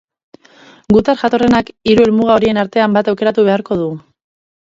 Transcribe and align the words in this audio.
Gutar 0.95 1.19
jatorrenak 1.23 1.69
hiru 1.91 2.07
helmuga 2.07 2.33
horien 2.39 2.61
artean 2.63 2.97
bat 2.97 3.13
aukeratu 3.15 3.47
beharko 3.51 3.79
du. 3.85 3.93